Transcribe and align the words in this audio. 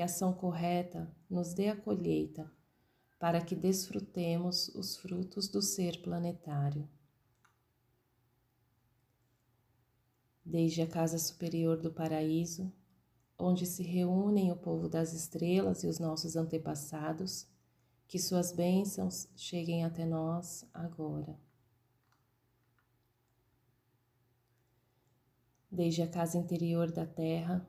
que 0.00 0.02
a 0.02 0.06
ação 0.06 0.32
correta 0.32 1.14
nos 1.28 1.52
dê 1.52 1.68
a 1.68 1.76
colheita, 1.76 2.50
para 3.18 3.38
que 3.38 3.54
desfrutemos 3.54 4.68
os 4.68 4.96
frutos 4.96 5.46
do 5.46 5.60
ser 5.60 6.00
planetário. 6.00 6.88
Desde 10.42 10.80
a 10.80 10.86
casa 10.86 11.18
superior 11.18 11.76
do 11.76 11.92
paraíso, 11.92 12.72
onde 13.38 13.66
se 13.66 13.82
reúnem 13.82 14.50
o 14.50 14.56
povo 14.56 14.88
das 14.88 15.12
estrelas 15.12 15.84
e 15.84 15.86
os 15.86 15.98
nossos 15.98 16.34
antepassados, 16.34 17.46
que 18.08 18.18
suas 18.18 18.52
bênçãos 18.52 19.28
cheguem 19.36 19.84
até 19.84 20.06
nós 20.06 20.64
agora. 20.72 21.38
Desde 25.70 26.00
a 26.00 26.08
casa 26.08 26.38
interior 26.38 26.90
da 26.90 27.04
Terra, 27.04 27.68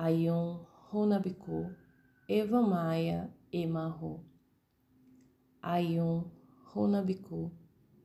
Ayun 0.00 0.64
Runabiku, 0.92 1.74
Eva 2.28 2.62
Maia 2.62 3.34
Emarro. 3.52 4.24
Ayun 5.60 6.30
Runabiku, 6.72 7.50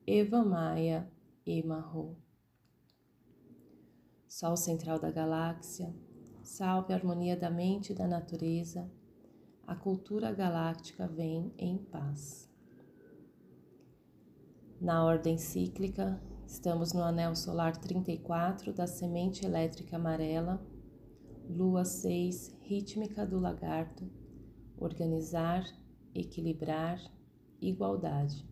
Eva 0.07 0.43
Maia 0.43 1.07
Emarro. 1.45 2.17
Sol 4.27 4.57
central 4.57 4.97
da 4.97 5.11
galáxia, 5.11 5.93
salve 6.41 6.93
a 6.93 6.95
harmonia 6.95 7.37
da 7.37 7.51
mente 7.51 7.91
e 7.91 7.95
da 7.95 8.07
natureza, 8.07 8.91
a 9.67 9.75
cultura 9.75 10.31
galáctica 10.31 11.07
vem 11.07 11.53
em 11.59 11.77
paz. 11.77 12.49
Na 14.81 15.05
ordem 15.05 15.37
cíclica, 15.37 16.19
estamos 16.47 16.91
no 16.91 17.03
anel 17.03 17.35
solar 17.35 17.77
34 17.77 18.73
da 18.73 18.87
semente 18.87 19.45
elétrica 19.45 19.97
amarela 19.97 20.59
Lua 21.49 21.83
6, 21.83 22.55
rítmica 22.61 23.25
do 23.25 23.37
lagarto, 23.37 24.09
organizar, 24.77 25.63
equilibrar, 26.15 26.99
igualdade. 27.61 28.47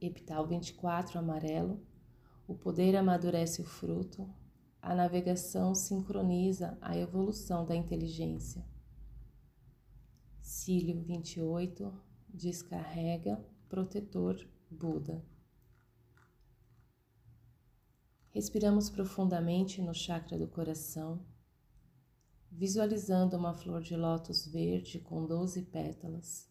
Epital 0.00 0.46
24, 0.46 1.18
amarelo, 1.18 1.80
o 2.48 2.54
poder 2.54 2.96
amadurece 2.96 3.60
o 3.60 3.64
fruto, 3.64 4.28
a 4.80 4.94
navegação 4.94 5.74
sincroniza 5.74 6.76
a 6.80 6.96
evolução 6.96 7.64
da 7.64 7.76
inteligência. 7.76 8.64
Cílio 10.40 11.00
28, 11.02 11.92
descarrega, 12.28 13.44
protetor, 13.68 14.36
Buda. 14.70 15.24
Respiramos 18.34 18.90
profundamente 18.90 19.80
no 19.80 19.94
chakra 19.94 20.36
do 20.36 20.48
coração, 20.48 21.24
visualizando 22.50 23.36
uma 23.36 23.54
flor 23.54 23.80
de 23.80 23.94
lótus 23.94 24.44
verde 24.48 24.98
com 24.98 25.24
12 25.24 25.62
pétalas. 25.66 26.50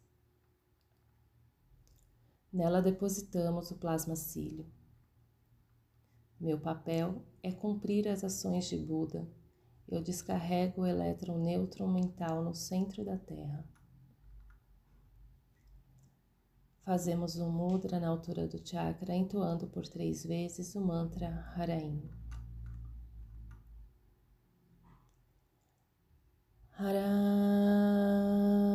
Nela 2.54 2.82
depositamos 2.82 3.70
o 3.70 3.76
plasma 3.76 4.16
cílio. 4.16 4.66
Meu 6.40 6.58
papel 6.58 7.22
é 7.44 7.52
cumprir 7.52 8.08
as 8.08 8.24
ações 8.24 8.64
de 8.70 8.78
Buda. 8.78 9.30
Eu 9.86 10.02
descarrego 10.02 10.84
o 10.84 10.86
elétron 10.86 11.38
nêutron 11.38 11.92
mental 11.92 12.42
no 12.46 12.56
centro 12.56 13.04
da 13.04 13.18
Terra. 13.18 13.68
Fazemos 16.84 17.38
um 17.38 17.50
mudra 17.50 17.98
na 17.98 18.10
altura 18.10 18.46
do 18.46 18.60
chakra, 18.62 19.16
entoando 19.16 19.68
por 19.68 19.88
três 19.88 20.26
vezes 20.26 20.76
o 20.76 20.82
mantra 20.82 21.30
Haraim. 21.56 22.04
Haraim. 26.78 28.73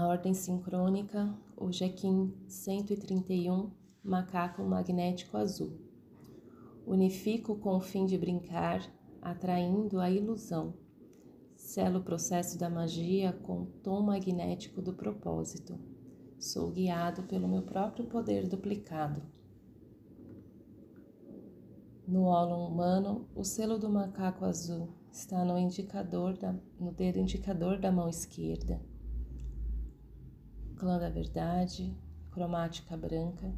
Na 0.00 0.08
ordem 0.08 0.32
sincrônica, 0.32 1.30
hoje 1.54 1.84
é 1.84 1.88
Kim 1.90 2.32
131, 2.48 3.70
macaco 4.02 4.62
magnético 4.62 5.36
azul. 5.36 5.78
Unifico 6.86 7.56
com 7.56 7.76
o 7.76 7.82
fim 7.82 8.06
de 8.06 8.16
brincar, 8.16 8.80
atraindo 9.20 10.00
a 10.00 10.10
ilusão. 10.10 10.72
Selo 11.54 11.98
o 11.98 12.02
processo 12.02 12.58
da 12.58 12.70
magia 12.70 13.34
com 13.42 13.60
o 13.60 13.66
tom 13.66 14.00
magnético 14.00 14.80
do 14.80 14.94
propósito. 14.94 15.78
Sou 16.38 16.70
guiado 16.70 17.24
pelo 17.24 17.46
meu 17.46 17.60
próprio 17.60 18.06
poder 18.06 18.48
duplicado. 18.48 19.20
No 22.08 22.22
ólon 22.22 22.66
humano, 22.68 23.28
o 23.34 23.44
selo 23.44 23.78
do 23.78 23.90
macaco 23.90 24.46
azul 24.46 24.88
está 25.12 25.44
no 25.44 25.58
indicador 25.58 26.38
da, 26.38 26.54
no 26.78 26.90
dedo 26.90 27.18
indicador 27.18 27.78
da 27.78 27.92
mão 27.92 28.08
esquerda. 28.08 28.80
Clã 30.80 30.98
da 30.98 31.10
verdade, 31.10 31.94
cromática 32.30 32.96
branca. 32.96 33.54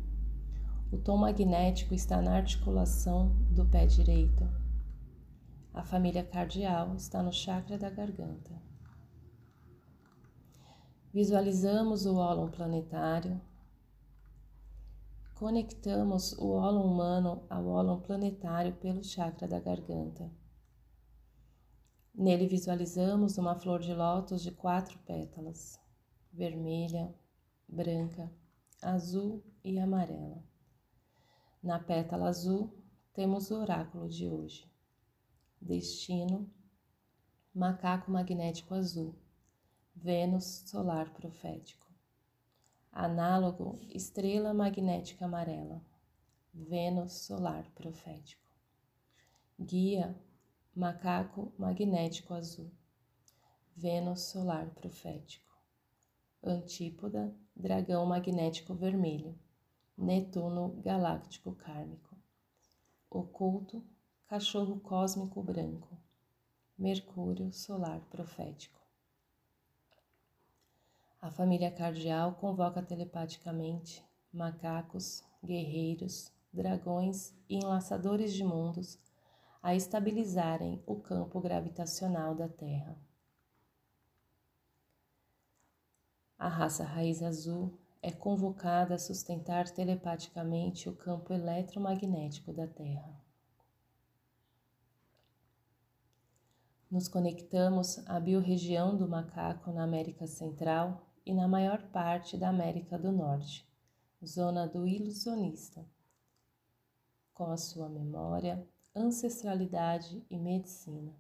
O 0.90 0.98
tom 0.98 1.19
magnético 1.19 1.94
está 1.94 2.20
na 2.20 2.34
articulação 2.34 3.28
do 3.48 3.64
pé 3.64 3.86
direito. 3.86 4.42
A 5.72 5.84
família 5.84 6.24
cardial 6.24 6.96
está 6.96 7.22
no 7.22 7.32
chakra 7.32 7.78
da 7.78 7.88
garganta. 7.88 8.60
Visualizamos 11.14 12.06
o 12.06 12.16
ólon 12.16 12.50
planetário 12.50 13.40
conectamos 15.42 16.32
o 16.38 16.50
ólon 16.50 16.86
humano 16.86 17.46
ao 17.48 17.66
ólon 17.66 18.00
planetário 18.00 18.74
pelo 18.74 19.02
chakra 19.02 19.46
da 19.46 19.60
garganta. 19.60 20.28
Nele 22.14 22.48
visualizamos 22.48 23.38
uma 23.38 23.54
flor 23.54 23.80
de 23.80 23.94
lótus 23.94 24.42
de 24.42 24.52
quatro 24.52 24.98
pétalas, 25.00 25.81
vermelha, 26.32 27.14
branca, 27.69 28.32
azul 28.81 29.44
e 29.62 29.79
amarela. 29.79 30.43
Na 31.62 31.79
pétala 31.79 32.29
azul 32.29 32.73
temos 33.12 33.50
o 33.50 33.61
oráculo 33.61 34.08
de 34.08 34.29
hoje. 34.29 34.70
Destino, 35.61 36.50
macaco 37.55 38.11
magnético 38.11 38.75
azul, 38.75 39.14
Vênus 39.94 40.64
solar 40.67 41.12
profético. 41.12 41.87
Análogo, 42.90 43.79
estrela 43.90 44.55
magnética 44.55 45.26
amarela, 45.26 45.84
Vênus 46.52 47.12
solar 47.12 47.70
profético. 47.75 48.50
Guia, 49.58 50.19
macaco 50.75 51.52
magnético 51.58 52.34
azul, 52.34 52.73
Vênus 53.76 54.23
solar 54.23 54.70
profético. 54.70 55.51
Antípoda, 56.44 57.32
dragão 57.54 58.04
magnético 58.04 58.74
vermelho, 58.74 59.38
Netuno 59.96 60.70
galáctico 60.82 61.54
kármico. 61.54 62.16
Oculto, 63.08 63.84
cachorro 64.26 64.80
cósmico 64.80 65.40
branco, 65.40 65.96
Mercúrio 66.76 67.52
solar 67.52 68.00
profético. 68.10 68.80
A 71.20 71.30
família 71.30 71.70
cardial 71.70 72.34
convoca 72.34 72.82
telepaticamente 72.82 74.04
macacos, 74.32 75.22
guerreiros, 75.44 76.32
dragões 76.52 77.32
e 77.48 77.58
enlaçadores 77.58 78.34
de 78.34 78.42
mundos 78.42 78.98
a 79.62 79.76
estabilizarem 79.76 80.82
o 80.86 80.96
campo 80.96 81.40
gravitacional 81.40 82.34
da 82.34 82.48
Terra. 82.48 82.98
A 86.42 86.48
raça 86.48 86.82
raiz 86.82 87.22
azul 87.22 87.78
é 88.02 88.10
convocada 88.10 88.96
a 88.96 88.98
sustentar 88.98 89.70
telepaticamente 89.70 90.88
o 90.88 90.92
campo 90.92 91.32
eletromagnético 91.32 92.52
da 92.52 92.66
Terra. 92.66 93.16
Nos 96.90 97.06
conectamos 97.06 98.02
à 98.08 98.18
biorregião 98.18 98.96
do 98.96 99.06
macaco 99.06 99.70
na 99.70 99.84
América 99.84 100.26
Central 100.26 101.06
e 101.24 101.32
na 101.32 101.46
maior 101.46 101.80
parte 101.92 102.36
da 102.36 102.48
América 102.48 102.98
do 102.98 103.12
Norte, 103.12 103.64
zona 104.26 104.66
do 104.66 104.84
ilusionista, 104.84 105.86
com 107.32 107.52
a 107.52 107.56
sua 107.56 107.88
memória, 107.88 108.66
ancestralidade 108.96 110.26
e 110.28 110.36
medicina. 110.36 111.14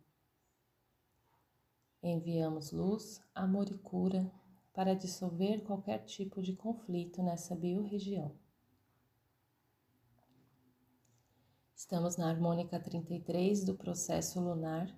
Enviamos 2.02 2.72
luz, 2.72 3.22
amor 3.32 3.70
e 3.70 3.78
cura 3.78 4.28
para 4.72 4.94
dissolver 4.94 5.62
qualquer 5.62 6.04
tipo 6.04 6.40
de 6.40 6.54
conflito 6.54 7.22
nessa 7.22 7.54
biorregião. 7.54 8.34
Estamos 11.74 12.16
na 12.16 12.28
harmônica 12.28 12.78
33 12.80 13.64
do 13.64 13.74
processo 13.74 14.40
lunar, 14.40 14.88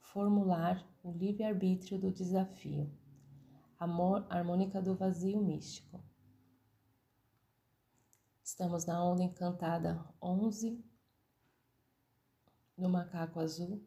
formular 0.00 0.86
o 1.02 1.10
livre-arbítrio 1.10 1.98
do 1.98 2.10
desafio, 2.10 2.90
amor, 3.78 4.24
harmônica 4.30 4.80
do 4.80 4.94
vazio 4.94 5.42
místico. 5.42 6.02
Estamos 8.42 8.86
na 8.86 9.04
onda 9.04 9.22
encantada 9.22 10.02
11 10.22 10.82
do 12.78 12.88
macaco 12.88 13.40
azul, 13.40 13.82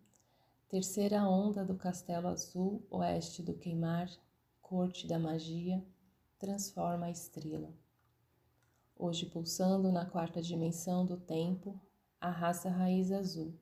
terceira 0.68 1.28
onda 1.28 1.66
do 1.66 1.76
castelo 1.76 2.28
azul, 2.28 2.86
oeste 2.92 3.42
do 3.42 3.54
queimar, 3.54 4.08
corte 4.72 5.06
da 5.06 5.20
magia, 5.20 5.86
transforma 6.40 7.08
a 7.08 7.12
estrela. 7.12 7.74
Hoje 8.96 9.26
pulsando 9.26 9.92
na 9.92 10.06
quarta 10.06 10.42
dimensão 10.42 11.06
do 11.06 11.18
tempo, 11.18 11.78
a 12.22 12.30
raça 12.30 12.70
raiz 12.70 13.12
azul, 13.12 13.54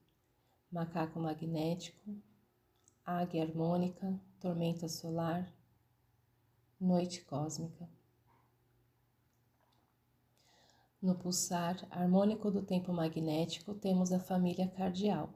macaco 0.71 1.19
magnético, 1.19 2.15
águia 3.03 3.41
harmônica, 3.41 4.21
tormenta 4.39 4.87
solar, 4.87 5.51
noite 6.79 7.25
cósmica. 7.25 7.89
No 11.01 11.15
pulsar 11.15 11.87
harmônico 11.89 12.51
do 12.51 12.61
tempo 12.61 12.93
magnético, 12.93 13.73
temos 13.73 14.11
a 14.11 14.19
família 14.19 14.67
cardial, 14.67 15.33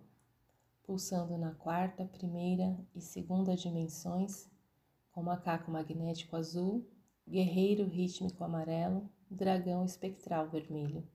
pulsando 0.84 1.36
na 1.36 1.56
quarta, 1.56 2.06
primeira 2.06 2.78
e 2.94 3.02
segunda 3.02 3.56
dimensões 3.56 4.53
com 5.14 5.22
macaco 5.22 5.70
magnético 5.70 6.36
azul, 6.36 6.90
guerreiro 7.28 7.86
rítmico 7.86 8.44
amarelo, 8.44 9.08
dragão 9.30 9.86
espectral 9.86 10.50
vermelho. 10.50 11.08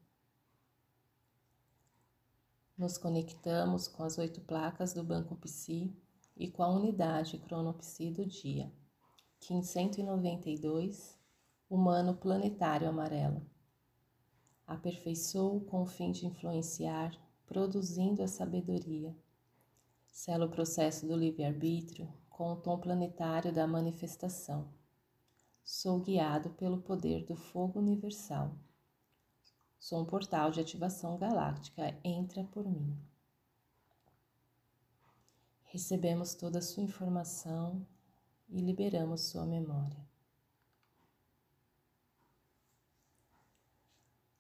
Nos 2.77 2.97
conectamos 2.97 3.89
com 3.89 4.05
as 4.05 4.17
oito 4.17 4.41
placas 4.41 4.93
do 4.95 5.03
Banco 5.03 5.35
Psi 5.35 5.93
e 6.37 6.49
com 6.49 6.63
a 6.63 6.69
unidade 6.69 7.39
Cronopsi 7.39 8.13
do 8.13 8.25
dia, 8.25 8.73
Kim 9.41 9.63
192, 9.63 11.19
humano 11.69 12.15
planetário 12.17 12.89
amarelo. 12.89 13.45
Aperfeiçoo 14.65 15.63
com 15.63 15.83
o 15.83 15.87
fim 15.87 16.13
de 16.13 16.25
influenciar, 16.25 17.19
produzindo 17.47 18.23
a 18.23 18.29
sabedoria. 18.29 19.17
Sela 20.07 20.47
o 20.47 20.51
processo 20.51 21.05
do 21.05 21.17
livre-arbítrio 21.17 22.09
com 22.39 22.53
o 22.53 22.57
tom 22.57 22.79
planetário 22.79 23.53
da 23.53 23.67
manifestação. 23.67 24.73
Sou 25.65 25.99
guiado 25.99 26.51
pelo 26.51 26.81
poder 26.81 27.25
do 27.25 27.35
fogo 27.35 27.81
universal. 27.81 28.55
Sou 29.77 30.01
um 30.01 30.05
portal 30.05 30.53
de 30.53 30.61
ativação 30.61 31.19
galáctica, 31.19 31.99
entra 32.05 32.45
por 32.45 32.65
mim. 32.65 32.97
Recebemos 35.65 36.33
toda 36.37 36.61
a 36.61 36.63
sua 36.63 36.85
informação 36.85 37.85
e 38.49 38.61
liberamos 38.61 39.23
sua 39.23 39.45
memória. 39.45 40.07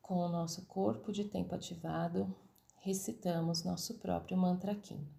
Com 0.00 0.18
o 0.18 0.28
nosso 0.28 0.64
corpo 0.66 1.10
de 1.10 1.24
tempo 1.24 1.52
ativado, 1.52 2.32
recitamos 2.76 3.64
nosso 3.64 3.98
próprio 3.98 4.38
mantra 4.38 4.72
Kim. 4.76 5.17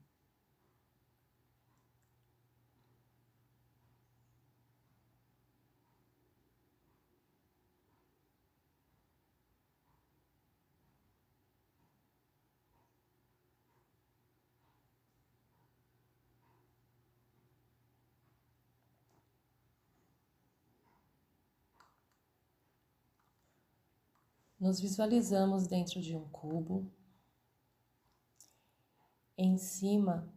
Nos 24.60 24.82
visualizamos 24.82 25.68
dentro 25.68 26.02
de 26.02 26.18
um 26.18 26.28
cubo. 26.28 26.92
Em 29.38 29.58
cima, 29.58 30.30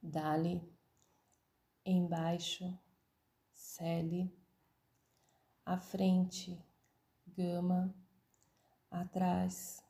Dali, 0.00 0.62
embaixo, 1.84 2.78
Celi, 3.52 4.32
à 5.66 5.76
frente, 5.76 6.56
Gama, 7.26 7.92
atrás, 8.88 9.84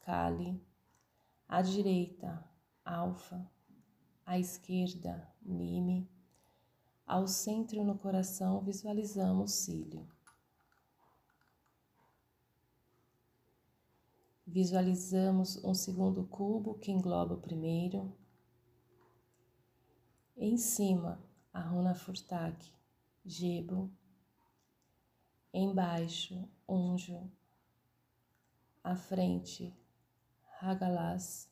Kali, 0.00 0.60
à 1.46 1.62
direita, 1.62 2.44
Alfa, 2.84 3.48
à 4.26 4.36
esquerda, 4.36 5.32
Mime, 5.40 6.10
ao 7.06 7.28
centro 7.28 7.84
no 7.84 7.96
coração 7.96 8.60
visualizamos 8.62 9.52
Cílio. 9.52 10.08
Visualizamos 14.46 15.56
um 15.64 15.72
segundo 15.72 16.24
cubo 16.26 16.74
que 16.74 16.92
engloba 16.92 17.34
o 17.34 17.40
primeiro. 17.40 18.14
Em 20.36 20.58
cima, 20.58 21.18
a 21.50 21.60
runa 21.60 21.94
Furtak, 21.94 22.70
Gebo. 23.24 23.90
Embaixo, 25.52 26.46
Unjo. 26.68 27.30
À 28.82 28.94
frente, 28.94 29.74
Hagalas. 30.60 31.50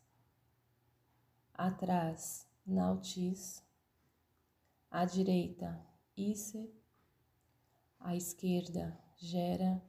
Atrás, 1.55 2.47
Nautis. 2.67 3.65
À 4.91 5.07
direita, 5.07 5.81
Ise. 6.15 6.71
À 7.99 8.15
esquerda, 8.15 8.99
Gera. 9.17 9.83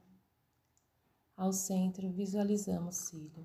Ao 1.36 1.52
centro, 1.52 2.10
visualizamos 2.12 2.94
cílio. 2.96 3.44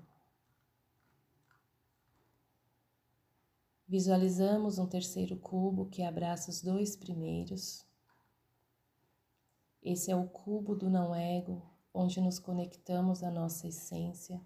Visualizamos 3.88 4.78
um 4.78 4.86
terceiro 4.86 5.36
cubo 5.36 5.86
que 5.86 6.04
abraça 6.04 6.50
os 6.50 6.62
dois 6.62 6.94
primeiros. 6.94 7.84
Esse 9.82 10.12
é 10.12 10.14
o 10.14 10.28
cubo 10.28 10.76
do 10.76 10.88
não-ego, 10.88 11.68
onde 11.92 12.20
nos 12.20 12.38
conectamos 12.38 13.24
à 13.24 13.30
nossa 13.32 13.66
essência. 13.66 14.40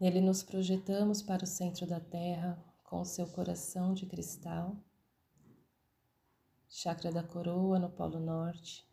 Nele 0.00 0.20
nos 0.20 0.42
projetamos 0.42 1.22
para 1.22 1.44
o 1.44 1.46
centro 1.46 1.86
da 1.86 2.00
Terra 2.00 2.60
com 2.82 3.00
o 3.00 3.04
seu 3.04 3.28
coração 3.28 3.94
de 3.94 4.06
cristal, 4.06 4.76
chakra 6.68 7.12
da 7.12 7.22
coroa 7.22 7.78
no 7.78 7.88
Polo 7.88 8.18
Norte, 8.18 8.84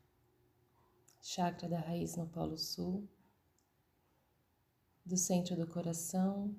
chakra 1.25 1.69
da 1.69 1.79
raiz 1.79 2.17
no 2.17 2.27
Polo 2.27 2.57
Sul, 2.57 3.07
do 5.05 5.15
centro 5.15 5.55
do 5.55 5.65
coração, 5.65 6.53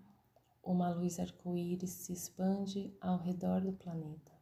uma 0.63 0.89
luz 0.89 1.21
arco-íris 1.21 1.91
se 1.91 2.15
expande 2.15 2.97
ao 2.99 3.19
redor 3.19 3.61
do 3.61 3.75
planeta. 3.75 4.33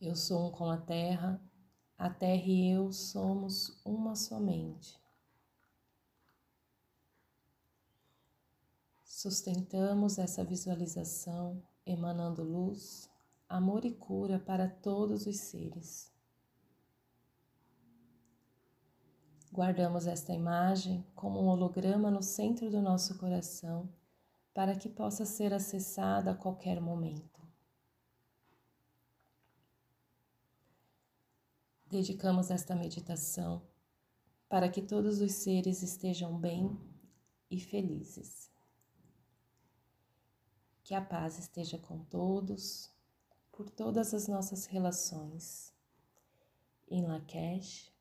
Eu 0.00 0.14
sou 0.14 0.48
um 0.48 0.52
com 0.52 0.70
a 0.70 0.78
Terra, 0.78 1.42
a 1.98 2.08
Terra 2.08 2.46
e 2.46 2.70
eu 2.70 2.92
somos 2.92 3.82
uma 3.84 4.14
somente. 4.14 4.96
Sustentamos 9.02 10.16
essa 10.16 10.44
visualização 10.44 11.60
emanando 11.84 12.44
luz, 12.44 13.10
amor 13.48 13.84
e 13.84 13.92
cura 13.92 14.38
para 14.38 14.68
todos 14.68 15.26
os 15.26 15.38
seres. 15.38 16.14
Guardamos 19.56 20.06
esta 20.06 20.34
imagem 20.34 21.02
como 21.14 21.40
um 21.40 21.46
holograma 21.46 22.10
no 22.10 22.22
centro 22.22 22.70
do 22.70 22.82
nosso 22.82 23.16
coração 23.16 23.88
para 24.52 24.76
que 24.76 24.86
possa 24.86 25.24
ser 25.24 25.54
acessada 25.54 26.32
a 26.32 26.34
qualquer 26.34 26.78
momento. 26.78 27.40
Dedicamos 31.86 32.50
esta 32.50 32.76
meditação 32.76 33.62
para 34.46 34.68
que 34.68 34.82
todos 34.82 35.22
os 35.22 35.32
seres 35.32 35.82
estejam 35.82 36.38
bem 36.38 36.78
e 37.50 37.58
felizes. 37.58 38.50
Que 40.84 40.94
a 40.94 41.00
paz 41.00 41.38
esteja 41.38 41.78
com 41.78 42.04
todos, 42.04 42.94
por 43.50 43.70
todas 43.70 44.12
as 44.12 44.28
nossas 44.28 44.66
relações. 44.66 45.72
Em 46.86 47.06
Lakesh, 47.06 47.95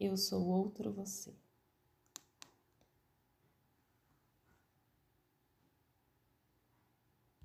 eu 0.00 0.16
sou 0.16 0.48
outro 0.48 0.92
você. 0.92 1.32